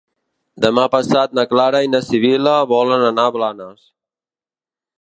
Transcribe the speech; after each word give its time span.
Demà 0.65 0.85
passat 0.93 1.35
na 1.39 1.43
Clara 1.51 1.81
i 1.87 1.91
na 1.95 2.01
Sibil·la 2.07 2.55
volen 2.73 3.05
anar 3.11 3.27
a 3.29 3.35
Blanes. 3.39 3.85